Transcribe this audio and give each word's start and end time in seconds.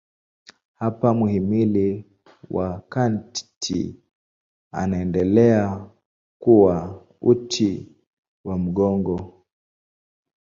Hapa 0.75 1.13
mhimili 1.13 2.05
wa 2.49 2.81
kati 2.89 3.95
unaendelea 4.73 5.89
kuwa 6.39 7.07
uti 7.21 7.95
wa 8.45 8.57
mgongo. 8.57 9.45